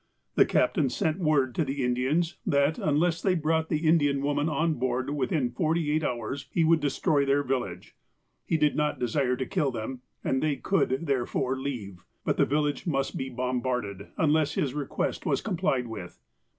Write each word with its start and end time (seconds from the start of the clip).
The 0.33 0.47
captain 0.47 0.89
sent 0.89 1.19
word 1.19 1.53
to 1.53 1.61
NOTABLE 1.61 1.75
VISITORS 1.93 2.37
243 2.45 2.49
the 2.49 2.59
Indians 2.59 2.77
that, 2.79 2.79
unless 2.83 3.21
they 3.21 3.35
brought 3.35 3.69
the 3.69 3.87
Indian 3.87 4.23
woman 4.23 4.49
on 4.49 4.73
board 4.73 5.11
within 5.11 5.51
forty 5.51 5.91
eight 5.91 6.03
hours, 6.03 6.47
he 6.51 6.63
would 6.63 6.79
destroy 6.79 7.23
their 7.23 7.43
village. 7.43 7.95
He 8.43 8.57
did 8.57 8.75
not 8.75 8.97
desire 8.99 9.35
to 9.35 9.45
kill 9.45 9.69
them, 9.69 10.01
and 10.23 10.41
they 10.41 10.55
could, 10.55 11.05
therefore, 11.05 11.55
leave; 11.55 12.03
but 12.25 12.37
the 12.37 12.45
village 12.47 12.87
must 12.87 13.15
be 13.15 13.29
bombarded, 13.29 14.07
unless 14.17 14.55
his 14.55 14.73
request 14.73 15.27
was 15.27 15.39
complied 15.39 15.85
with. 15.85 16.19